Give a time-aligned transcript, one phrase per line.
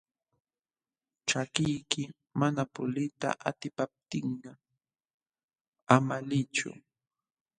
[1.27, 2.03] Ćhakiyki
[2.39, 4.51] mana puliyta atipaptinqa
[5.95, 6.71] ama liychu.